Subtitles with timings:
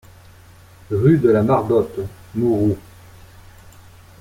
[0.89, 1.99] Rue de la Mardotte,
[2.33, 2.75] Mouroux